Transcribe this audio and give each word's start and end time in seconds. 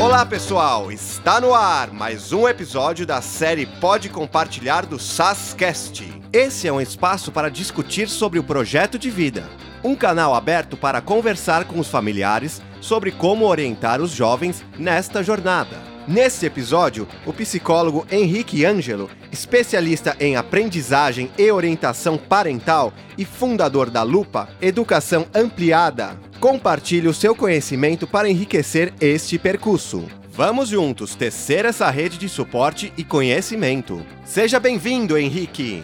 Olá 0.00 0.24
pessoal, 0.24 0.90
está 0.90 1.42
no 1.42 1.52
ar 1.52 1.92
mais 1.92 2.32
um 2.32 2.48
episódio 2.48 3.04
da 3.04 3.20
série 3.20 3.66
Pode 3.66 4.08
Compartilhar 4.08 4.86
do 4.86 4.98
SASCast. 4.98 6.10
Esse 6.32 6.66
é 6.66 6.72
um 6.72 6.80
espaço 6.80 7.30
para 7.30 7.50
discutir 7.50 8.08
sobre 8.08 8.38
o 8.38 8.42
projeto 8.42 8.98
de 8.98 9.10
vida, 9.10 9.46
um 9.84 9.94
canal 9.94 10.34
aberto 10.34 10.74
para 10.74 11.02
conversar 11.02 11.66
com 11.66 11.78
os 11.78 11.88
familiares 11.88 12.62
sobre 12.80 13.12
como 13.12 13.44
orientar 13.44 14.00
os 14.00 14.10
jovens 14.10 14.64
nesta 14.78 15.22
jornada. 15.22 15.89
Nesse 16.08 16.46
episódio, 16.46 17.06
o 17.26 17.32
psicólogo 17.32 18.06
Henrique 18.10 18.64
Ângelo, 18.64 19.10
especialista 19.30 20.16
em 20.18 20.34
aprendizagem 20.34 21.30
e 21.38 21.50
orientação 21.50 22.16
parental 22.16 22.92
e 23.18 23.24
fundador 23.24 23.90
da 23.90 24.02
Lupa 24.02 24.48
Educação 24.62 25.26
Ampliada, 25.34 26.18
compartilha 26.40 27.10
o 27.10 27.14
seu 27.14 27.34
conhecimento 27.34 28.06
para 28.06 28.28
enriquecer 28.28 28.94
este 29.00 29.38
percurso. 29.38 30.04
Vamos 30.32 30.70
juntos 30.70 31.14
tecer 31.14 31.66
essa 31.66 31.90
rede 31.90 32.16
de 32.16 32.28
suporte 32.28 32.92
e 32.96 33.04
conhecimento. 33.04 34.04
Seja 34.24 34.58
bem-vindo, 34.58 35.18
Henrique! 35.18 35.82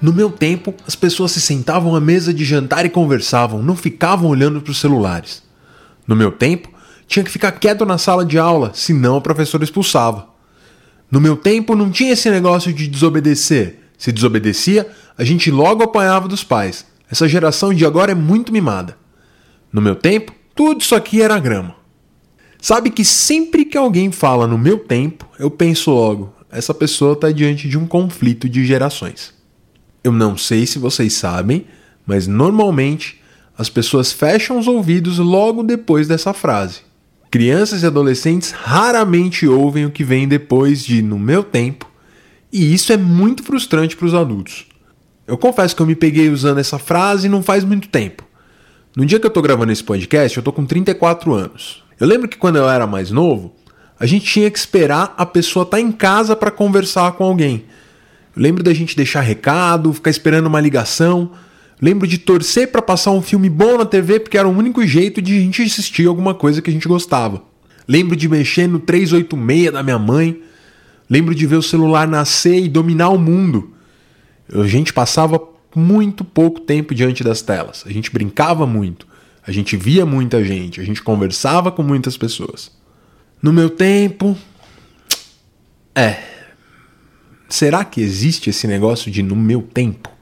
No 0.00 0.12
meu 0.12 0.30
tempo, 0.30 0.74
as 0.86 0.96
pessoas 0.96 1.32
se 1.32 1.40
sentavam 1.40 1.94
à 1.94 2.00
mesa 2.00 2.32
de 2.32 2.44
jantar 2.44 2.86
e 2.86 2.90
conversavam, 2.90 3.62
não 3.62 3.76
ficavam 3.76 4.30
olhando 4.30 4.60
para 4.60 4.70
os 4.70 4.80
celulares. 4.80 5.42
No 6.06 6.16
meu 6.16 6.32
tempo, 6.32 6.73
tinha 7.06 7.24
que 7.24 7.30
ficar 7.30 7.52
quieto 7.52 7.84
na 7.84 7.98
sala 7.98 8.24
de 8.24 8.38
aula, 8.38 8.72
senão 8.74 9.16
a 9.16 9.20
professora 9.20 9.64
expulsava. 9.64 10.28
No 11.10 11.20
meu 11.20 11.36
tempo, 11.36 11.76
não 11.76 11.90
tinha 11.90 12.12
esse 12.12 12.30
negócio 12.30 12.72
de 12.72 12.88
desobedecer. 12.88 13.80
Se 13.96 14.10
desobedecia, 14.10 14.88
a 15.16 15.24
gente 15.24 15.50
logo 15.50 15.82
apanhava 15.82 16.26
dos 16.26 16.42
pais. 16.42 16.84
Essa 17.10 17.28
geração 17.28 17.72
de 17.72 17.86
agora 17.86 18.12
é 18.12 18.14
muito 18.14 18.52
mimada. 18.52 18.96
No 19.72 19.80
meu 19.80 19.94
tempo, 19.94 20.32
tudo 20.54 20.80
isso 20.80 20.94
aqui 20.94 21.22
era 21.22 21.38
grama. 21.38 21.76
Sabe 22.60 22.90
que 22.90 23.04
sempre 23.04 23.64
que 23.64 23.76
alguém 23.76 24.10
fala 24.10 24.46
no 24.46 24.56
meu 24.56 24.78
tempo, 24.78 25.28
eu 25.38 25.50
penso 25.50 25.90
logo, 25.90 26.34
essa 26.50 26.72
pessoa 26.72 27.12
está 27.12 27.30
diante 27.30 27.68
de 27.68 27.76
um 27.76 27.86
conflito 27.86 28.48
de 28.48 28.64
gerações. 28.64 29.34
Eu 30.02 30.12
não 30.12 30.36
sei 30.36 30.66
se 30.66 30.78
vocês 30.78 31.12
sabem, 31.14 31.66
mas 32.06 32.26
normalmente 32.26 33.20
as 33.56 33.68
pessoas 33.68 34.12
fecham 34.12 34.58
os 34.58 34.66
ouvidos 34.66 35.18
logo 35.18 35.62
depois 35.62 36.08
dessa 36.08 36.32
frase. 36.32 36.80
Crianças 37.34 37.82
e 37.82 37.86
adolescentes 37.86 38.52
raramente 38.52 39.44
ouvem 39.44 39.84
o 39.84 39.90
que 39.90 40.04
vem 40.04 40.28
depois 40.28 40.84
de 40.84 41.02
no 41.02 41.18
meu 41.18 41.42
tempo, 41.42 41.90
e 42.52 42.72
isso 42.72 42.92
é 42.92 42.96
muito 42.96 43.42
frustrante 43.42 43.96
para 43.96 44.06
os 44.06 44.14
adultos. 44.14 44.68
Eu 45.26 45.36
confesso 45.36 45.74
que 45.74 45.82
eu 45.82 45.86
me 45.86 45.96
peguei 45.96 46.28
usando 46.28 46.58
essa 46.58 46.78
frase 46.78 47.28
não 47.28 47.42
faz 47.42 47.64
muito 47.64 47.88
tempo. 47.88 48.22
No 48.96 49.04
dia 49.04 49.18
que 49.18 49.26
eu 49.26 49.30
estou 49.30 49.42
gravando 49.42 49.72
esse 49.72 49.82
podcast, 49.82 50.36
eu 50.36 50.42
estou 50.42 50.54
com 50.54 50.64
34 50.64 51.34
anos. 51.34 51.82
Eu 51.98 52.06
lembro 52.06 52.28
que 52.28 52.38
quando 52.38 52.54
eu 52.54 52.70
era 52.70 52.86
mais 52.86 53.10
novo, 53.10 53.52
a 53.98 54.06
gente 54.06 54.26
tinha 54.26 54.48
que 54.48 54.56
esperar 54.56 55.12
a 55.18 55.26
pessoa 55.26 55.64
estar 55.64 55.78
tá 55.78 55.80
em 55.80 55.90
casa 55.90 56.36
para 56.36 56.52
conversar 56.52 57.10
com 57.14 57.24
alguém. 57.24 57.64
Eu 58.36 58.42
lembro 58.44 58.62
da 58.62 58.72
gente 58.72 58.94
deixar 58.96 59.22
recado, 59.22 59.92
ficar 59.92 60.10
esperando 60.10 60.46
uma 60.46 60.60
ligação. 60.60 61.32
Lembro 61.80 62.06
de 62.06 62.18
torcer 62.18 62.70
para 62.70 62.80
passar 62.80 63.10
um 63.10 63.22
filme 63.22 63.50
bom 63.50 63.78
na 63.78 63.84
TV 63.84 64.20
porque 64.20 64.38
era 64.38 64.48
o 64.48 64.56
único 64.56 64.86
jeito 64.86 65.20
de 65.20 65.36
a 65.36 65.40
gente 65.40 65.62
assistir 65.62 66.06
alguma 66.06 66.34
coisa 66.34 66.62
que 66.62 66.70
a 66.70 66.72
gente 66.72 66.88
gostava. 66.88 67.42
Lembro 67.86 68.16
de 68.16 68.28
mexer 68.28 68.66
no 68.66 68.78
386 68.78 69.72
da 69.72 69.82
minha 69.82 69.98
mãe. 69.98 70.40
Lembro 71.08 71.34
de 71.34 71.46
ver 71.46 71.56
o 71.56 71.62
celular 71.62 72.08
nascer 72.08 72.58
e 72.62 72.68
dominar 72.68 73.10
o 73.10 73.18
mundo. 73.18 73.72
A 74.52 74.66
gente 74.66 74.92
passava 74.92 75.40
muito 75.74 76.24
pouco 76.24 76.60
tempo 76.60 76.94
diante 76.94 77.22
das 77.22 77.42
telas. 77.42 77.84
A 77.86 77.92
gente 77.92 78.10
brincava 78.10 78.66
muito. 78.66 79.06
A 79.46 79.52
gente 79.52 79.76
via 79.76 80.06
muita 80.06 80.42
gente. 80.42 80.80
A 80.80 80.84
gente 80.84 81.02
conversava 81.02 81.70
com 81.70 81.82
muitas 81.82 82.16
pessoas. 82.16 82.70
No 83.42 83.52
meu 83.52 83.68
tempo. 83.68 84.36
É. 85.94 86.22
Será 87.48 87.84
que 87.84 88.00
existe 88.00 88.48
esse 88.48 88.66
negócio 88.66 89.10
de 89.10 89.22
no 89.22 89.36
meu 89.36 89.60
tempo? 89.60 90.13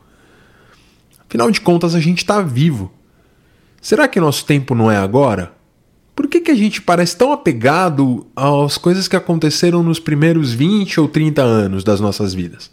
Afinal 1.33 1.51
de 1.51 1.63
contas, 1.63 1.95
a 1.95 1.99
gente 1.99 2.19
está 2.19 2.43
vivo. 2.43 2.93
Será 3.81 4.07
que 4.07 4.21
nosso 4.21 4.45
tempo 4.45 4.75
não 4.75 4.91
é 4.91 4.99
agora? 4.99 5.55
Por 6.15 6.29
que, 6.29 6.43
que 6.43 6.51
a 6.51 6.55
gente 6.55 6.83
parece 6.83 7.17
tão 7.17 7.33
apegado 7.33 8.27
às 8.37 8.77
coisas 8.77 9.09
que 9.09 9.17
aconteceram 9.17 9.83
nos 9.83 9.99
primeiros 9.99 10.53
20 10.53 11.01
ou 11.01 11.09
30 11.09 11.41
anos 11.41 11.85
das 11.85 12.01
nossas 12.01 12.35
vidas? 12.35 12.71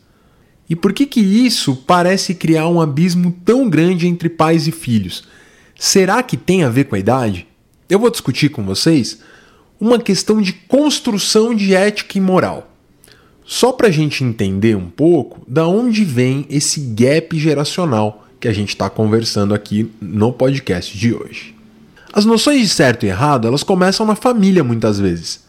E 0.69 0.75
por 0.75 0.91
que, 0.91 1.05
que 1.05 1.21
isso 1.21 1.73
parece 1.87 2.35
criar 2.35 2.67
um 2.67 2.81
abismo 2.81 3.33
tão 3.45 3.69
grande 3.69 4.07
entre 4.07 4.27
pais 4.27 4.67
e 4.67 4.73
filhos? 4.73 5.23
Será 5.79 6.21
que 6.21 6.35
tem 6.35 6.65
a 6.65 6.69
ver 6.69 6.83
com 6.83 6.95
a 6.95 6.99
idade? 6.99 7.47
Eu 7.89 7.97
vou 7.97 8.11
discutir 8.11 8.49
com 8.49 8.65
vocês 8.65 9.21
uma 9.79 9.97
questão 9.97 10.41
de 10.41 10.51
construção 10.51 11.55
de 11.55 11.73
ética 11.73 12.17
e 12.17 12.21
moral. 12.21 12.69
Só 13.45 13.71
para 13.71 13.87
a 13.87 13.91
gente 13.91 14.21
entender 14.21 14.75
um 14.75 14.89
pouco 14.89 15.49
da 15.49 15.65
onde 15.65 16.03
vem 16.03 16.45
esse 16.49 16.81
gap 16.81 17.39
geracional 17.39 18.25
que 18.39 18.47
a 18.47 18.53
gente 18.53 18.69
está 18.69 18.89
conversando 18.89 19.53
aqui 19.53 19.91
no 20.01 20.31
podcast 20.31 20.97
de 20.97 21.13
hoje. 21.13 21.55
As 22.11 22.25
noções 22.25 22.61
de 22.61 22.69
certo 22.69 23.05
e 23.05 23.09
errado, 23.09 23.47
elas 23.47 23.63
começam 23.63 24.05
na 24.05 24.15
família 24.15 24.63
muitas 24.63 24.99
vezes. 24.99 25.43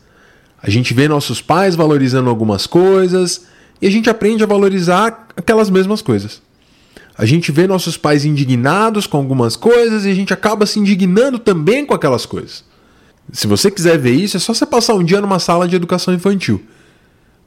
A 0.63 0.69
gente 0.69 0.93
vê 0.93 1.09
nossos 1.09 1.41
pais 1.41 1.75
valorizando 1.75 2.29
algumas 2.29 2.67
coisas 2.67 3.47
e 3.81 3.87
a 3.87 3.91
gente 3.91 4.11
aprende 4.11 4.43
a 4.43 4.47
valorizar 4.47 5.29
aquelas 5.37 5.71
mesmas 5.71 6.03
coisas. 6.03 6.43
A 7.17 7.25
gente 7.25 7.53
vê 7.53 7.67
nossos 7.67 7.97
pais 7.97 8.25
indignados 8.25 9.07
com 9.07 9.17
algumas 9.17 9.57
coisas 9.57 10.05
e 10.05 10.11
a 10.11 10.15
gente 10.15 10.35
acaba 10.35 10.67
se 10.67 10.79
indignando 10.79 11.39
também 11.39 11.87
com 11.87 11.95
aquelas 11.95 12.27
coisas. 12.27 12.65
Se 13.33 13.47
você 13.47 13.71
quiser 13.71 13.99
ver 13.99 14.13
isso, 14.13 14.37
é 14.37 14.41
só 14.41 14.53
você 14.53 14.67
passar 14.67 14.95
um 14.95 15.05
dia 15.05 15.21
numa 15.21 15.39
sala 15.39 15.69
de 15.69 15.77
educação 15.77 16.13
infantil. 16.13 16.63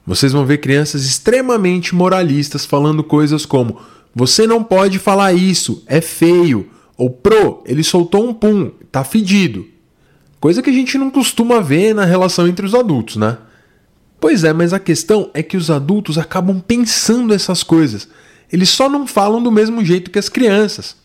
Vocês 0.06 0.32
vão 0.32 0.46
ver 0.46 0.58
crianças 0.60 1.06
extremamente 1.06 1.96
moralistas 1.96 2.66
falando 2.66 3.04
coisas 3.04 3.46
como: 3.46 3.80
você 4.14 4.46
não 4.46 4.64
pode 4.64 5.00
falar 5.00 5.34
isso, 5.34 5.84
é 5.88 6.00
feio. 6.02 6.70
Ou 6.98 7.10
pro, 7.10 7.64
ele 7.66 7.84
soltou 7.84 8.28
um 8.28 8.34
pum, 8.34 8.72
tá 8.92 9.04
fedido. 9.04 9.68
Coisa 10.40 10.62
que 10.62 10.70
a 10.70 10.74
gente 10.74 10.98
não 10.98 11.10
costuma 11.10 11.60
ver 11.60 11.96
na 11.96 12.06
relação 12.06 12.48
entre 12.48 12.66
os 12.66 12.76
adultos, 12.76 13.16
né? 13.16 13.38
Pois 14.20 14.44
é, 14.44 14.54
mas 14.54 14.72
a 14.72 14.80
questão 14.80 15.30
é 15.34 15.42
que 15.42 15.58
os 15.58 15.72
adultos 15.72 16.18
acabam 16.18 16.60
pensando 16.60 17.34
essas 17.34 17.64
coisas. 17.64 18.08
Eles 18.52 18.70
só 18.70 18.88
não 18.88 19.08
falam 19.08 19.42
do 19.42 19.52
mesmo 19.52 19.84
jeito 19.84 20.12
que 20.12 20.20
as 20.20 20.30
crianças. 20.30 20.96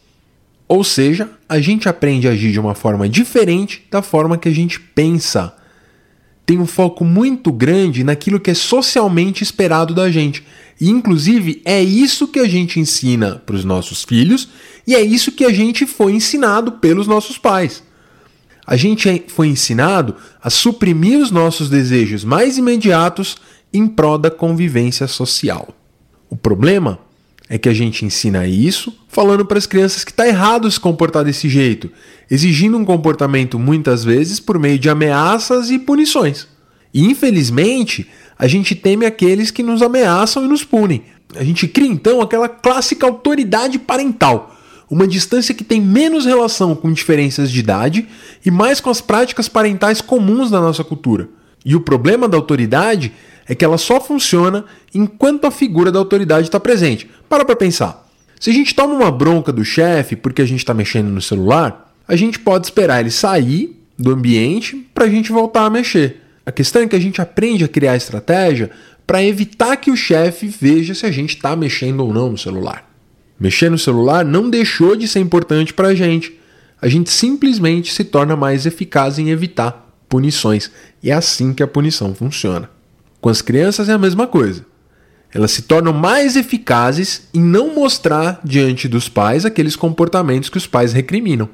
Ou 0.68 0.84
seja, 0.84 1.30
a 1.48 1.58
gente 1.58 1.88
aprende 1.88 2.28
a 2.28 2.32
agir 2.32 2.52
de 2.52 2.60
uma 2.60 2.74
forma 2.74 3.08
diferente 3.08 3.86
da 3.90 4.02
forma 4.02 4.36
que 4.36 4.48
a 4.48 4.54
gente 4.54 4.78
pensa. 4.78 5.56
Tem 6.48 6.58
um 6.58 6.66
foco 6.66 7.04
muito 7.04 7.52
grande 7.52 8.02
naquilo 8.02 8.40
que 8.40 8.50
é 8.50 8.54
socialmente 8.54 9.42
esperado 9.42 9.92
da 9.92 10.10
gente. 10.10 10.42
E, 10.80 10.88
inclusive, 10.88 11.60
é 11.62 11.82
isso 11.82 12.26
que 12.26 12.38
a 12.38 12.48
gente 12.48 12.80
ensina 12.80 13.42
para 13.44 13.54
os 13.54 13.66
nossos 13.66 14.02
filhos 14.02 14.48
e 14.86 14.94
é 14.94 15.02
isso 15.02 15.30
que 15.30 15.44
a 15.44 15.52
gente 15.52 15.84
foi 15.84 16.12
ensinado 16.12 16.72
pelos 16.72 17.06
nossos 17.06 17.36
pais. 17.36 17.82
A 18.66 18.76
gente 18.78 19.10
é, 19.10 19.22
foi 19.28 19.48
ensinado 19.48 20.16
a 20.42 20.48
suprimir 20.48 21.18
os 21.18 21.30
nossos 21.30 21.68
desejos 21.68 22.24
mais 22.24 22.56
imediatos 22.56 23.36
em 23.70 23.86
prol 23.86 24.16
da 24.16 24.30
convivência 24.30 25.06
social. 25.06 25.68
O 26.30 26.36
problema 26.36 26.98
é 27.48 27.56
que 27.56 27.68
a 27.68 27.74
gente 27.74 28.04
ensina 28.04 28.46
isso 28.46 28.92
falando 29.08 29.44
para 29.44 29.58
as 29.58 29.66
crianças 29.66 30.04
que 30.04 30.10
está 30.10 30.26
errado 30.26 30.70
se 30.70 30.78
comportar 30.78 31.24
desse 31.24 31.48
jeito, 31.48 31.90
exigindo 32.30 32.76
um 32.76 32.84
comportamento 32.84 33.58
muitas 33.58 34.04
vezes 34.04 34.38
por 34.38 34.58
meio 34.58 34.78
de 34.78 34.90
ameaças 34.90 35.70
e 35.70 35.78
punições. 35.78 36.46
E 36.92 37.04
infelizmente, 37.04 38.06
a 38.38 38.46
gente 38.46 38.74
teme 38.74 39.06
aqueles 39.06 39.50
que 39.50 39.62
nos 39.62 39.82
ameaçam 39.82 40.44
e 40.44 40.48
nos 40.48 40.62
punem. 40.62 41.02
A 41.34 41.44
gente 41.44 41.66
cria 41.66 41.88
então 41.88 42.20
aquela 42.20 42.48
clássica 42.48 43.06
autoridade 43.06 43.78
parental, 43.78 44.56
uma 44.90 45.06
distância 45.06 45.54
que 45.54 45.64
tem 45.64 45.80
menos 45.80 46.24
relação 46.24 46.74
com 46.74 46.92
diferenças 46.92 47.50
de 47.50 47.60
idade 47.60 48.06
e 48.44 48.50
mais 48.50 48.80
com 48.80 48.88
as 48.88 49.00
práticas 49.00 49.48
parentais 49.48 50.00
comuns 50.00 50.50
da 50.50 50.60
nossa 50.60 50.82
cultura. 50.82 51.28
E 51.64 51.74
o 51.76 51.80
problema 51.80 52.28
da 52.28 52.36
autoridade 52.36 53.12
é 53.48 53.54
que 53.54 53.64
ela 53.64 53.78
só 53.78 54.00
funciona 54.00 54.64
enquanto 54.94 55.46
a 55.46 55.50
figura 55.50 55.90
da 55.90 55.98
autoridade 55.98 56.46
está 56.46 56.60
presente. 56.60 57.08
Para 57.28 57.44
para 57.44 57.56
pensar. 57.56 58.06
Se 58.38 58.50
a 58.50 58.52
gente 58.52 58.74
toma 58.74 58.94
uma 58.94 59.10
bronca 59.10 59.52
do 59.52 59.64
chefe 59.64 60.14
porque 60.14 60.42
a 60.42 60.46
gente 60.46 60.60
está 60.60 60.74
mexendo 60.74 61.08
no 61.08 61.20
celular, 61.20 61.92
a 62.06 62.14
gente 62.14 62.38
pode 62.38 62.66
esperar 62.66 63.00
ele 63.00 63.10
sair 63.10 63.76
do 63.98 64.12
ambiente 64.12 64.88
para 64.94 65.06
a 65.06 65.08
gente 65.08 65.32
voltar 65.32 65.64
a 65.64 65.70
mexer. 65.70 66.22
A 66.46 66.52
questão 66.52 66.82
é 66.82 66.86
que 66.86 66.96
a 66.96 67.00
gente 67.00 67.20
aprende 67.20 67.64
a 67.64 67.68
criar 67.68 67.96
estratégia 67.96 68.70
para 69.06 69.24
evitar 69.24 69.76
que 69.76 69.90
o 69.90 69.96
chefe 69.96 70.46
veja 70.46 70.94
se 70.94 71.04
a 71.06 71.10
gente 71.10 71.34
está 71.34 71.56
mexendo 71.56 72.00
ou 72.00 72.12
não 72.12 72.30
no 72.30 72.38
celular. 72.38 72.88
Mexer 73.40 73.70
no 73.70 73.78
celular 73.78 74.24
não 74.24 74.50
deixou 74.50 74.94
de 74.94 75.08
ser 75.08 75.20
importante 75.20 75.72
para 75.72 75.88
a 75.88 75.94
gente. 75.94 76.38
A 76.80 76.88
gente 76.88 77.10
simplesmente 77.10 77.92
se 77.92 78.04
torna 78.04 78.36
mais 78.36 78.66
eficaz 78.66 79.18
em 79.18 79.30
evitar 79.30 79.92
punições. 80.08 80.70
E 81.02 81.10
é 81.10 81.14
assim 81.14 81.52
que 81.52 81.62
a 81.62 81.66
punição 81.66 82.14
funciona. 82.14 82.70
Com 83.20 83.28
as 83.28 83.42
crianças 83.42 83.88
é 83.88 83.92
a 83.92 83.98
mesma 83.98 84.26
coisa. 84.26 84.64
Elas 85.32 85.50
se 85.50 85.62
tornam 85.62 85.92
mais 85.92 86.36
eficazes 86.36 87.28
em 87.34 87.40
não 87.40 87.74
mostrar 87.74 88.40
diante 88.42 88.88
dos 88.88 89.08
pais 89.08 89.44
aqueles 89.44 89.76
comportamentos 89.76 90.48
que 90.48 90.56
os 90.56 90.66
pais 90.66 90.92
recriminam. 90.92 91.48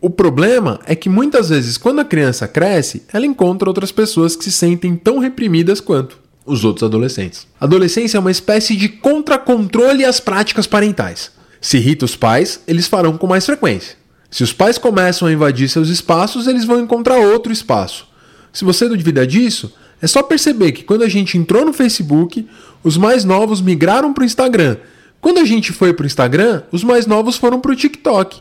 O 0.00 0.08
problema 0.08 0.80
é 0.86 0.94
que 0.94 1.10
muitas 1.10 1.50
vezes, 1.50 1.76
quando 1.76 2.00
a 2.00 2.04
criança 2.04 2.48
cresce, 2.48 3.02
ela 3.12 3.26
encontra 3.26 3.68
outras 3.68 3.92
pessoas 3.92 4.34
que 4.34 4.44
se 4.44 4.52
sentem 4.52 4.96
tão 4.96 5.18
reprimidas 5.18 5.80
quanto 5.80 6.18
os 6.46 6.64
outros 6.64 6.82
adolescentes. 6.82 7.46
A 7.60 7.66
adolescência 7.66 8.16
é 8.16 8.20
uma 8.20 8.30
espécie 8.30 8.74
de 8.76 8.88
contra-controle 8.88 10.04
às 10.04 10.18
práticas 10.18 10.66
parentais. 10.66 11.30
Se 11.60 11.76
irrita 11.76 12.06
os 12.06 12.16
pais, 12.16 12.60
eles 12.66 12.86
farão 12.86 13.18
com 13.18 13.26
mais 13.26 13.44
frequência. 13.44 13.96
Se 14.30 14.42
os 14.42 14.52
pais 14.52 14.78
começam 14.78 15.28
a 15.28 15.32
invadir 15.32 15.68
seus 15.68 15.88
espaços, 15.88 16.46
eles 16.46 16.64
vão 16.64 16.80
encontrar 16.80 17.18
outro 17.18 17.52
espaço. 17.52 18.08
Se 18.52 18.64
você 18.64 18.88
duvida 18.88 19.26
disso, 19.26 19.72
é 20.00 20.06
só 20.06 20.22
perceber 20.22 20.72
que 20.72 20.84
quando 20.84 21.02
a 21.02 21.08
gente 21.08 21.36
entrou 21.36 21.64
no 21.64 21.72
Facebook, 21.72 22.46
os 22.82 22.96
mais 22.96 23.24
novos 23.24 23.60
migraram 23.60 24.12
para 24.12 24.22
o 24.22 24.26
Instagram. 24.26 24.76
Quando 25.20 25.38
a 25.38 25.44
gente 25.44 25.72
foi 25.72 25.92
para 25.92 26.04
o 26.04 26.06
Instagram, 26.06 26.62
os 26.72 26.82
mais 26.82 27.06
novos 27.06 27.36
foram 27.36 27.60
para 27.60 27.72
o 27.72 27.76
TikTok. 27.76 28.40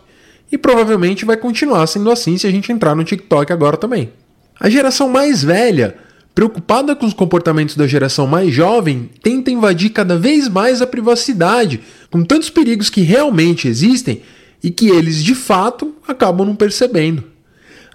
E 0.52 0.58
provavelmente 0.58 1.26
vai 1.26 1.38
continuar 1.38 1.86
sendo 1.88 2.10
assim 2.10 2.38
se 2.38 2.48
a 2.48 2.52
gente 2.52 2.72
entrar 2.72 2.96
no 2.96 3.04
TikTok 3.04 3.52
agora 3.52 3.78
também. 3.78 4.12
A 4.60 4.70
geração 4.70 5.10
mais 5.10 5.44
velha, 5.44 5.96
preocupada 6.34 6.96
com 6.96 7.06
os 7.06 7.14
comportamentos 7.14 7.76
da 7.76 7.86
geração 7.86 8.26
mais 8.26 8.54
jovem, 8.54 9.10
tenta 9.22 9.52
invadir 9.52 9.90
cada 9.90 10.18
vez 10.18 10.48
mais 10.48 10.82
a 10.82 10.88
privacidade, 10.88 11.82
com 12.10 12.24
tantos 12.24 12.50
perigos 12.50 12.90
que 12.90 13.02
realmente 13.02 13.68
existem 13.68 14.22
e 14.64 14.72
que 14.72 14.90
eles 14.90 15.24
de 15.24 15.36
fato 15.36 15.94
acabam 16.08 16.48
não 16.48 16.56
percebendo. 16.56 17.24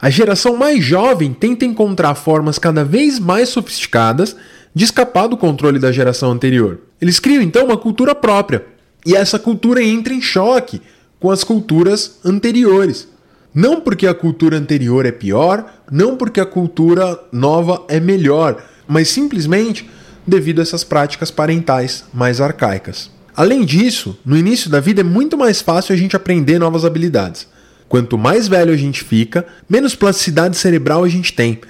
A 0.04 0.10
geração 0.10 0.54
mais 0.54 0.84
jovem 0.84 1.32
tenta 1.32 1.64
encontrar 1.64 2.14
formas 2.14 2.58
cada 2.58 2.84
vez 2.84 3.18
mais 3.18 3.48
sofisticadas 3.48 4.36
de 4.74 4.84
escapar 4.84 5.26
do 5.28 5.34
controle 5.34 5.78
da 5.78 5.90
geração 5.90 6.30
anterior. 6.30 6.78
Eles 7.00 7.18
criam 7.18 7.42
então 7.42 7.64
uma 7.64 7.78
cultura 7.78 8.14
própria, 8.14 8.66
e 9.06 9.16
essa 9.16 9.38
cultura 9.38 9.82
entra 9.82 10.12
em 10.12 10.20
choque 10.20 10.82
com 11.18 11.30
as 11.30 11.42
culturas 11.42 12.18
anteriores. 12.22 13.08
Não 13.54 13.80
porque 13.80 14.06
a 14.06 14.12
cultura 14.12 14.58
anterior 14.58 15.06
é 15.06 15.10
pior, 15.10 15.72
não 15.90 16.18
porque 16.18 16.38
a 16.38 16.44
cultura 16.44 17.18
nova 17.32 17.82
é 17.88 17.98
melhor, 17.98 18.62
mas 18.86 19.08
simplesmente 19.08 19.88
devido 20.26 20.58
a 20.58 20.62
essas 20.64 20.84
práticas 20.84 21.30
parentais 21.30 22.04
mais 22.12 22.42
arcaicas. 22.42 23.10
Além 23.34 23.64
disso, 23.64 24.18
no 24.22 24.36
início 24.36 24.68
da 24.68 24.80
vida 24.80 25.00
é 25.00 25.02
muito 25.02 25.38
mais 25.38 25.62
fácil 25.62 25.94
a 25.94 25.96
gente 25.96 26.14
aprender 26.14 26.58
novas 26.58 26.84
habilidades. 26.84 27.53
Quanto 27.88 28.18
mais 28.18 28.48
velho 28.48 28.72
a 28.72 28.76
gente 28.76 29.04
fica, 29.04 29.46
menos 29.68 29.94
plasticidade 29.94 30.56
cerebral 30.56 31.04
a 31.04 31.08
gente 31.08 31.32
tem. 31.32 31.60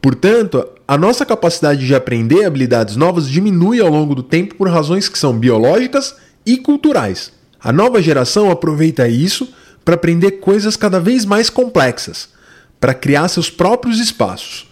Portanto, 0.00 0.66
a 0.86 0.98
nossa 0.98 1.24
capacidade 1.24 1.86
de 1.86 1.94
aprender 1.94 2.44
habilidades 2.44 2.96
novas 2.96 3.28
diminui 3.28 3.80
ao 3.80 3.88
longo 3.88 4.14
do 4.14 4.22
tempo 4.22 4.54
por 4.54 4.68
razões 4.68 5.08
que 5.08 5.18
são 5.18 5.38
biológicas 5.38 6.14
e 6.44 6.58
culturais. 6.58 7.32
A 7.58 7.72
nova 7.72 8.02
geração 8.02 8.50
aproveita 8.50 9.08
isso 9.08 9.48
para 9.84 9.94
aprender 9.94 10.32
coisas 10.32 10.76
cada 10.76 11.00
vez 11.00 11.24
mais 11.24 11.48
complexas, 11.48 12.28
para 12.78 12.92
criar 12.92 13.28
seus 13.28 13.48
próprios 13.48 13.98
espaços. 13.98 14.66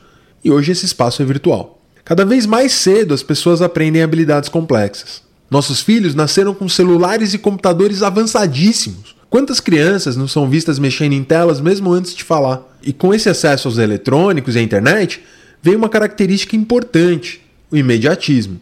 E 0.45 0.51
hoje 0.51 0.73
esse 0.73 0.85
espaço 0.85 1.23
é 1.23 1.25
virtual. 1.25 1.81
Cada 2.05 2.25
vez 2.25 2.45
mais 2.45 2.73
cedo 2.73 3.15
as 3.15 3.23
pessoas 3.23 3.63
aprendem 3.63 4.03
habilidades 4.03 4.49
complexas. 4.49 5.23
Nossos 5.51 5.81
filhos 5.81 6.15
nasceram 6.15 6.55
com 6.55 6.69
celulares 6.69 7.33
e 7.33 7.39
computadores 7.39 8.03
avançadíssimos. 8.03 9.15
Quantas 9.33 9.61
crianças 9.61 10.15
não 10.15 10.29
são 10.29 10.47
vistas 10.47 10.79
mexendo 10.79 11.15
em 11.15 11.25
telas 11.25 11.59
mesmo 11.59 11.91
antes 11.91 12.15
de 12.15 12.23
falar? 12.23 12.61
E 12.83 12.93
com 12.93 13.15
esse 13.15 13.31
acesso 13.31 13.67
aos 13.67 13.79
eletrônicos 13.79 14.55
e 14.55 14.59
à 14.59 14.63
internet, 14.63 15.23
veio 15.63 15.79
uma 15.79 15.89
característica 15.89 16.55
importante: 16.55 17.41
o 17.71 17.77
imediatismo. 17.79 18.61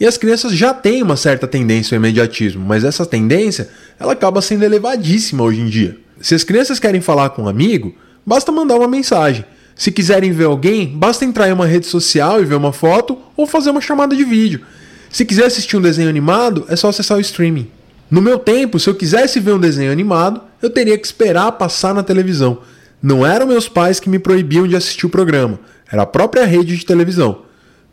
E 0.00 0.06
as 0.06 0.16
crianças 0.16 0.52
já 0.54 0.72
têm 0.72 1.02
uma 1.02 1.14
certa 1.14 1.46
tendência 1.46 1.94
ao 1.94 2.00
imediatismo, 2.00 2.64
mas 2.64 2.84
essa 2.84 3.04
tendência 3.04 3.68
ela 4.00 4.14
acaba 4.14 4.40
sendo 4.40 4.64
elevadíssima 4.64 5.44
hoje 5.44 5.60
em 5.60 5.66
dia. 5.66 5.98
Se 6.22 6.34
as 6.34 6.42
crianças 6.42 6.78
querem 6.78 7.02
falar 7.02 7.28
com 7.28 7.42
um 7.42 7.48
amigo, 7.48 7.94
basta 8.24 8.50
mandar 8.50 8.76
uma 8.76 8.88
mensagem. 8.88 9.44
Se 9.76 9.92
quiserem 9.92 10.32
ver 10.32 10.44
alguém, 10.44 10.86
basta 10.86 11.26
entrar 11.26 11.50
em 11.50 11.52
uma 11.52 11.66
rede 11.66 11.84
social 11.84 12.40
e 12.40 12.46
ver 12.46 12.54
uma 12.54 12.72
foto 12.72 13.18
ou 13.36 13.46
fazer 13.46 13.68
uma 13.68 13.82
chamada 13.82 14.16
de 14.16 14.24
vídeo. 14.24 14.62
Se 15.10 15.26
quiser 15.26 15.44
assistir 15.44 15.76
um 15.76 15.82
desenho 15.82 16.08
animado, 16.08 16.64
é 16.66 16.76
só 16.76 16.88
acessar 16.88 17.18
o 17.18 17.20
streaming. 17.20 17.68
No 18.10 18.22
meu 18.22 18.38
tempo, 18.38 18.80
se 18.80 18.88
eu 18.88 18.94
quisesse 18.94 19.38
ver 19.38 19.52
um 19.52 19.60
desenho 19.60 19.92
animado, 19.92 20.40
eu 20.62 20.70
teria 20.70 20.96
que 20.96 21.06
esperar 21.06 21.52
passar 21.52 21.94
na 21.94 22.02
televisão. 22.02 22.58
Não 23.02 23.24
eram 23.24 23.46
meus 23.46 23.68
pais 23.68 24.00
que 24.00 24.08
me 24.08 24.18
proibiam 24.18 24.66
de 24.66 24.74
assistir 24.74 25.04
o 25.04 25.10
programa, 25.10 25.60
era 25.92 26.02
a 26.02 26.06
própria 26.06 26.46
rede 26.46 26.74
de 26.74 26.86
televisão. 26.86 27.42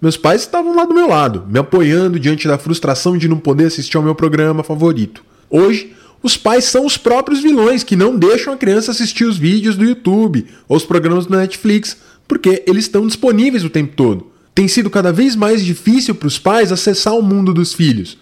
Meus 0.02 0.16
pais 0.16 0.42
estavam 0.42 0.74
lá 0.74 0.86
do 0.86 0.94
meu 0.94 1.08
lado, 1.08 1.46
me 1.50 1.60
apoiando 1.60 2.18
diante 2.18 2.48
da 2.48 2.58
frustração 2.58 3.18
de 3.18 3.28
não 3.28 3.38
poder 3.38 3.66
assistir 3.66 3.98
ao 3.98 4.04
meu 4.04 4.16
programa 4.16 4.64
favorito. 4.64 5.22
Hoje, 5.50 5.94
os 6.24 6.38
pais 6.38 6.64
são 6.64 6.86
os 6.86 6.98
próprios 6.98 7.42
vilões 7.42 7.84
que 7.84 7.98
não 7.98 8.18
deixam 8.18 8.54
a 8.54 8.58
criança 8.58 8.92
assistir 8.92 9.26
os 9.26 9.38
vídeos 9.38 9.76
do 9.76 9.84
YouTube 9.84 10.46
ou 10.68 10.78
os 10.78 10.86
programas 10.86 11.26
do 11.26 11.36
Netflix, 11.36 11.98
porque 12.26 12.64
eles 12.66 12.86
estão 12.86 13.06
disponíveis 13.06 13.66
o 13.66 13.70
tempo 13.70 13.96
todo. 13.96 14.32
Tem 14.54 14.68
sido 14.70 14.90
cada 14.90 15.12
vez 15.12 15.36
mais 15.36 15.64
difícil 15.64 16.16
para 16.16 16.28
os 16.28 16.40
pais 16.40 16.72
acessar 16.72 17.14
o 17.14 17.22
mundo 17.22 17.54
dos 17.54 17.74
filhos 17.74 18.18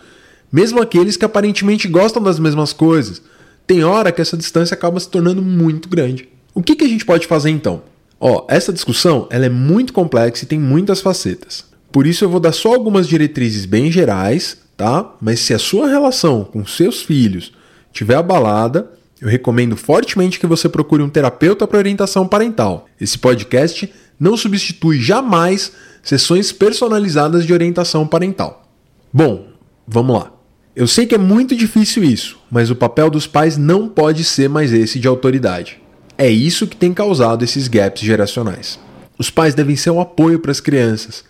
mesmo 0.53 0.79
aqueles 0.79 1.17
que 1.17 1.25
aparentemente 1.25 1.87
gostam 1.87 2.21
das 2.21 2.37
mesmas 2.37 2.71
coisas. 2.71 3.23
Tem 3.65 3.83
hora 3.83 4.11
que 4.11 4.21
essa 4.21 4.37
distância 4.37 4.75
acaba 4.75 4.99
se 4.99 5.09
tornando 5.09 5.41
muito 5.41 5.89
grande. 5.89 6.29
O 6.53 6.61
que, 6.61 6.75
que 6.75 6.85
a 6.85 6.87
gente 6.87 7.03
pode 7.03 7.25
fazer 7.25 7.49
então? 7.49 7.81
Ó, 8.19 8.45
essa 8.47 8.71
discussão 8.71 9.27
ela 9.31 9.47
é 9.47 9.49
muito 9.49 9.91
complexa 9.91 10.43
e 10.43 10.47
tem 10.47 10.59
muitas 10.59 11.01
facetas. 11.01 11.65
Por 11.91 12.05
isso 12.05 12.23
eu 12.23 12.29
vou 12.29 12.39
dar 12.39 12.51
só 12.51 12.71
algumas 12.71 13.07
diretrizes 13.07 13.65
bem 13.65 13.91
gerais, 13.91 14.59
tá? 14.77 15.15
Mas 15.19 15.39
se 15.39 15.55
a 15.55 15.59
sua 15.59 15.87
relação 15.87 16.43
com 16.43 16.63
seus 16.67 17.01
filhos 17.01 17.51
estiver 17.91 18.15
abalada, 18.15 18.91
eu 19.19 19.27
recomendo 19.27 19.75
fortemente 19.75 20.39
que 20.39 20.45
você 20.45 20.69
procure 20.69 21.01
um 21.01 21.09
terapeuta 21.09 21.65
para 21.65 21.79
orientação 21.79 22.27
parental. 22.27 22.87
Esse 23.01 23.17
podcast 23.17 23.91
não 24.19 24.37
substitui 24.37 24.99
jamais 24.99 25.71
sessões 26.03 26.51
personalizadas 26.51 27.43
de 27.43 27.53
orientação 27.53 28.05
parental. 28.05 28.69
Bom, 29.11 29.47
vamos 29.87 30.15
lá. 30.15 30.32
Eu 30.75 30.87
sei 30.87 31.05
que 31.05 31.13
é 31.13 31.19
muito 31.19 31.55
difícil 31.55 32.03
isso, 32.03 32.39
mas 32.49 32.71
o 32.71 32.75
papel 32.75 33.07
dos 33.07 33.27
pais 33.27 33.57
não 33.57 33.87
pode 33.87 34.23
ser 34.23 34.49
mais 34.49 34.73
esse 34.73 34.99
de 34.99 35.07
autoridade. 35.07 35.79
É 36.17 36.27
isso 36.27 36.65
que 36.65 36.75
tem 36.75 36.91
causado 36.91 37.43
esses 37.43 37.67
gaps 37.67 38.01
geracionais. 38.01 38.79
Os 39.15 39.29
pais 39.29 39.53
devem 39.53 39.75
ser 39.75 39.91
um 39.91 40.01
apoio 40.01 40.39
para 40.39 40.51
as 40.51 40.59
crianças, 40.59 41.23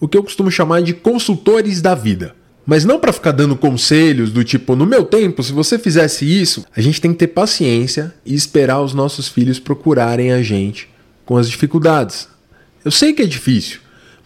o 0.00 0.08
que 0.08 0.18
eu 0.18 0.24
costumo 0.24 0.50
chamar 0.50 0.82
de 0.82 0.92
consultores 0.92 1.80
da 1.80 1.94
vida. 1.94 2.34
Mas 2.66 2.84
não 2.84 2.98
para 2.98 3.12
ficar 3.12 3.30
dando 3.30 3.54
conselhos 3.54 4.32
do 4.32 4.42
tipo, 4.42 4.74
no 4.74 4.84
meu 4.84 5.04
tempo, 5.04 5.42
se 5.42 5.52
você 5.52 5.78
fizesse 5.78 6.24
isso, 6.24 6.64
a 6.74 6.80
gente 6.80 7.00
tem 7.00 7.12
que 7.12 7.18
ter 7.18 7.28
paciência 7.28 8.12
e 8.26 8.34
esperar 8.34 8.80
os 8.80 8.92
nossos 8.92 9.28
filhos 9.28 9.60
procurarem 9.60 10.32
a 10.32 10.42
gente 10.42 10.88
com 11.24 11.36
as 11.36 11.48
dificuldades. 11.48 12.28
Eu 12.84 12.90
sei 12.90 13.12
que 13.12 13.22
é 13.22 13.26
difícil, 13.26 13.78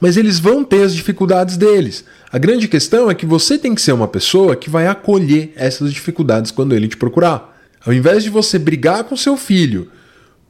mas 0.04 0.18
eles 0.18 0.38
vão 0.38 0.62
ter 0.62 0.82
as 0.82 0.94
dificuldades 0.94 1.56
deles. 1.56 2.04
A 2.30 2.36
grande 2.36 2.68
questão 2.68 3.10
é 3.10 3.14
que 3.14 3.24
você 3.24 3.56
tem 3.56 3.74
que 3.74 3.80
ser 3.80 3.92
uma 3.92 4.06
pessoa 4.06 4.54
que 4.54 4.68
vai 4.68 4.86
acolher 4.86 5.54
essas 5.56 5.90
dificuldades 5.90 6.50
quando 6.50 6.74
ele 6.74 6.88
te 6.88 6.98
procurar. 6.98 7.58
Ao 7.86 7.90
invés 7.90 8.22
de 8.22 8.28
você 8.28 8.58
brigar 8.58 9.04
com 9.04 9.16
seu 9.16 9.34
filho 9.34 9.90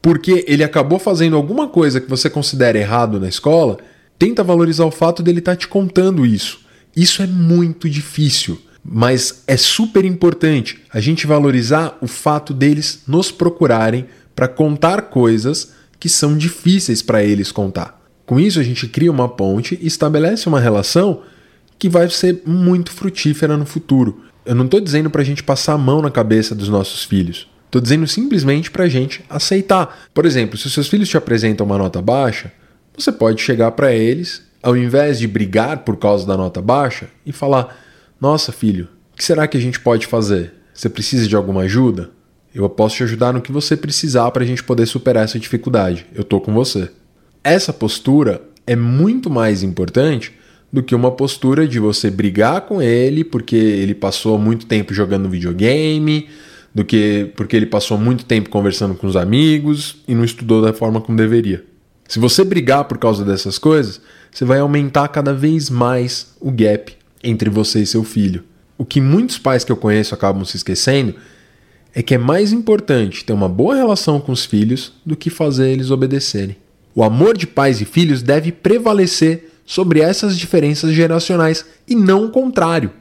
porque 0.01 0.43
ele 0.45 0.61
acabou 0.61 0.99
fazendo 0.99 1.37
alguma 1.37 1.69
coisa 1.69 2.01
que 2.01 2.09
você 2.09 2.29
considera 2.29 2.77
errado 2.77 3.17
na 3.17 3.29
escola, 3.29 3.77
tenta 4.19 4.43
valorizar 4.43 4.83
o 4.83 4.91
fato 4.91 5.23
dele 5.23 5.39
estar 5.39 5.53
tá 5.53 5.57
te 5.57 5.69
contando 5.69 6.25
isso. 6.25 6.59
Isso 6.93 7.23
é 7.23 7.25
muito 7.25 7.89
difícil, 7.89 8.59
mas 8.83 9.45
é 9.47 9.55
super 9.55 10.03
importante 10.03 10.81
a 10.91 10.99
gente 10.99 11.25
valorizar 11.25 11.97
o 12.01 12.07
fato 12.07 12.53
deles 12.53 13.03
nos 13.07 13.31
procurarem 13.31 14.05
para 14.35 14.49
contar 14.49 15.03
coisas 15.03 15.71
que 15.97 16.09
são 16.09 16.37
difíceis 16.37 17.01
para 17.01 17.23
eles 17.23 17.53
contar. 17.53 18.04
Com 18.25 18.39
isso, 18.39 18.59
a 18.59 18.63
gente 18.63 18.87
cria 18.87 19.11
uma 19.11 19.29
ponte 19.29 19.77
e 19.81 19.87
estabelece 19.87 20.47
uma 20.47 20.59
relação 20.59 21.21
que 21.77 21.87
vai 21.87 22.09
ser 22.09 22.41
muito 22.45 22.91
frutífera 22.91 23.55
no 23.55 23.65
futuro. 23.65 24.23
Eu 24.45 24.55
não 24.55 24.65
estou 24.65 24.79
dizendo 24.79 25.09
para 25.09 25.21
a 25.21 25.25
gente 25.25 25.43
passar 25.43 25.73
a 25.73 25.77
mão 25.77 26.01
na 26.01 26.09
cabeça 26.09 26.55
dos 26.55 26.69
nossos 26.69 27.03
filhos. 27.03 27.47
Estou 27.65 27.81
dizendo 27.81 28.07
simplesmente 28.07 28.71
para 28.71 28.85
a 28.85 28.87
gente 28.87 29.23
aceitar. 29.29 30.07
Por 30.13 30.25
exemplo, 30.25 30.57
se 30.57 30.67
os 30.67 30.73
seus 30.73 30.87
filhos 30.87 31.09
te 31.09 31.17
apresentam 31.17 31.65
uma 31.65 31.77
nota 31.77 32.01
baixa, 32.01 32.51
você 32.97 33.11
pode 33.11 33.41
chegar 33.41 33.71
para 33.71 33.93
eles, 33.93 34.43
ao 34.63 34.77
invés 34.77 35.19
de 35.19 35.27
brigar 35.27 35.79
por 35.79 35.97
causa 35.97 36.25
da 36.25 36.37
nota 36.37 36.61
baixa, 36.61 37.07
e 37.25 37.31
falar: 37.31 37.77
Nossa, 38.19 38.51
filho, 38.51 38.87
o 39.13 39.17
que 39.17 39.23
será 39.23 39.47
que 39.47 39.57
a 39.57 39.59
gente 39.59 39.79
pode 39.79 40.07
fazer? 40.07 40.53
Você 40.73 40.89
precisa 40.89 41.27
de 41.27 41.35
alguma 41.35 41.61
ajuda? 41.61 42.11
Eu 42.53 42.69
posso 42.69 42.95
te 42.95 43.03
ajudar 43.03 43.33
no 43.33 43.41
que 43.41 43.51
você 43.51 43.75
precisar 43.75 44.31
para 44.31 44.43
a 44.43 44.47
gente 44.47 44.63
poder 44.63 44.85
superar 44.85 45.25
essa 45.25 45.37
dificuldade. 45.37 46.05
Eu 46.15 46.21
estou 46.21 46.39
com 46.39 46.53
você. 46.53 46.89
Essa 47.45 47.71
postura 47.71 48.41
é 48.65 48.75
muito 48.75 49.29
mais 49.29 49.61
importante 49.61 50.33
do 50.73 50.81
que 50.81 50.95
uma 50.95 51.11
postura 51.11 51.67
de 51.67 51.77
você 51.77 52.09
brigar 52.09 52.61
com 52.61 52.81
ele 52.81 53.23
porque 53.23 53.55
ele 53.55 53.93
passou 53.93 54.39
muito 54.39 54.65
tempo 54.65 54.95
jogando 54.95 55.29
videogame, 55.29 56.27
do 56.73 56.83
que 56.83 57.31
porque 57.35 57.55
ele 57.55 57.67
passou 57.67 57.99
muito 57.99 58.25
tempo 58.25 58.49
conversando 58.49 58.95
com 58.95 59.05
os 59.05 59.15
amigos 59.15 59.97
e 60.07 60.15
não 60.15 60.25
estudou 60.25 60.59
da 60.59 60.73
forma 60.73 60.99
como 60.99 61.15
deveria. 61.15 61.63
Se 62.07 62.17
você 62.17 62.43
brigar 62.43 62.85
por 62.85 62.97
causa 62.97 63.23
dessas 63.23 63.59
coisas, 63.59 64.01
você 64.31 64.43
vai 64.43 64.57
aumentar 64.57 65.07
cada 65.09 65.31
vez 65.31 65.69
mais 65.69 66.33
o 66.41 66.49
gap 66.49 66.97
entre 67.23 67.47
você 67.47 67.83
e 67.83 67.85
seu 67.85 68.03
filho. 68.03 68.43
O 68.75 68.83
que 68.83 68.99
muitos 68.99 69.37
pais 69.37 69.63
que 69.63 69.71
eu 69.71 69.77
conheço 69.77 70.15
acabam 70.15 70.43
se 70.45 70.57
esquecendo 70.57 71.13
é 71.93 72.01
que 72.01 72.15
é 72.15 72.17
mais 72.17 72.51
importante 72.51 73.23
ter 73.23 73.33
uma 73.33 73.47
boa 73.47 73.75
relação 73.75 74.19
com 74.19 74.31
os 74.31 74.45
filhos 74.45 74.93
do 75.05 75.15
que 75.15 75.29
fazer 75.29 75.69
eles 75.69 75.91
obedecerem. 75.91 76.64
O 76.95 77.03
amor 77.03 77.37
de 77.37 77.45
pais 77.45 77.81
e 77.81 77.85
filhos 77.85 78.23
deve 78.23 78.53
prevalecer 78.53 79.51
sobre 79.65 79.99
essas 79.99 80.37
diferenças 80.37 80.93
geracionais 80.93 81.65
e 81.85 81.93
não 81.93 82.25
o 82.25 82.31
contrário. 82.31 82.91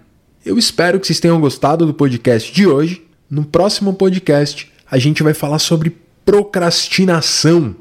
Eu 0.44 0.58
espero 0.58 0.98
que 0.98 1.06
vocês 1.06 1.20
tenham 1.20 1.40
gostado 1.40 1.86
do 1.86 1.94
podcast 1.94 2.52
de 2.52 2.66
hoje. 2.66 3.02
No 3.30 3.44
próximo 3.44 3.94
podcast, 3.94 4.70
a 4.90 4.98
gente 4.98 5.22
vai 5.22 5.32
falar 5.32 5.60
sobre 5.60 5.96
procrastinação. 6.24 7.76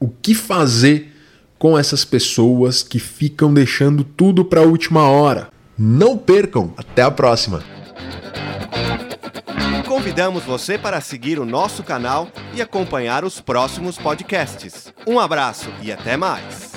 O 0.00 0.08
que 0.08 0.34
fazer 0.34 1.12
com 1.58 1.78
essas 1.78 2.04
pessoas 2.04 2.82
que 2.82 2.98
ficam 2.98 3.52
deixando 3.52 4.04
tudo 4.04 4.44
para 4.44 4.60
a 4.60 4.64
última 4.64 5.08
hora. 5.08 5.48
Não 5.76 6.16
percam! 6.16 6.72
Até 6.76 7.02
a 7.02 7.10
próxima! 7.10 7.77
Convidamos 10.08 10.42
você 10.42 10.78
para 10.78 11.02
seguir 11.02 11.38
o 11.38 11.44
nosso 11.44 11.84
canal 11.84 12.28
e 12.54 12.62
acompanhar 12.62 13.26
os 13.26 13.42
próximos 13.42 13.98
podcasts. 13.98 14.90
Um 15.06 15.20
abraço 15.20 15.70
e 15.82 15.92
até 15.92 16.16
mais! 16.16 16.67